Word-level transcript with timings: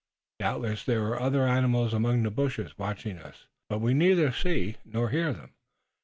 Doubtless 0.39 0.83
there 0.83 1.05
are 1.09 1.19
other 1.21 1.47
animals 1.47 1.93
among 1.93 2.23
the 2.23 2.31
bushes, 2.31 2.75
watching 2.75 3.19
us, 3.19 3.45
but 3.69 3.81
we 3.81 3.93
neither 3.93 4.31
see 4.31 4.77
nor 4.83 5.11
hear 5.11 5.31
them. 5.31 5.53